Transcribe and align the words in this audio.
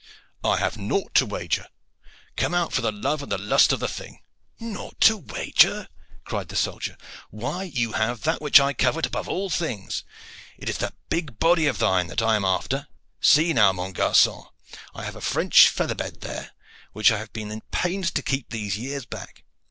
"I 0.43 0.57
have 0.57 0.77
nought 0.79 1.13
to 1.13 1.27
wager. 1.27 1.67
Come 2.35 2.55
out 2.55 2.73
for 2.73 2.81
the 2.81 2.91
love 2.91 3.21
and 3.21 3.31
the 3.31 3.37
lust 3.37 3.71
of 3.71 3.79
the 3.79 3.87
thing." 3.87 4.23
"Nought 4.59 4.99
to 5.01 5.17
wager!" 5.17 5.89
cried 6.25 6.47
the 6.49 6.55
soldier. 6.55 6.97
"Why, 7.29 7.65
you 7.65 7.91
have 7.91 8.21
that 8.23 8.41
which 8.41 8.59
I 8.59 8.73
covet 8.73 9.05
above 9.05 9.29
all 9.29 9.51
things. 9.51 10.03
It 10.57 10.69
is 10.69 10.79
that 10.79 10.95
big 11.09 11.37
body 11.37 11.67
of 11.67 11.77
thine 11.77 12.07
that 12.07 12.23
I 12.23 12.35
am 12.35 12.45
after. 12.45 12.87
See, 13.19 13.53
now, 13.53 13.71
mon 13.73 13.93
garcon. 13.93 14.45
I 14.95 15.03
have 15.03 15.15
a 15.15 15.21
French 15.21 15.69
feather 15.69 15.93
bed 15.93 16.21
there, 16.21 16.49
which 16.93 17.11
I 17.11 17.19
have 17.19 17.31
been 17.31 17.51
at 17.51 17.69
pains 17.69 18.09
to 18.09 18.23
keep 18.23 18.49
these 18.49 18.79
years 18.79 19.05
back. 19.05 19.43